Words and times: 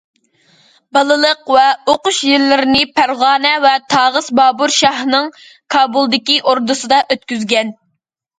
بالىلىق 0.95 1.51
ۋە 1.55 1.65
ئوقۇش 1.93 2.21
يىللىرىنى 2.29 2.81
پەرغانە 3.01 3.51
ۋە 3.67 3.75
تاغىسى 3.95 4.35
بابۇر 4.41 4.75
شاھنىڭ 4.79 5.31
كابۇلدىكى 5.77 6.41
ئوردىسىدا 6.43 7.01
ئۆتكۈزگەن. 7.17 7.73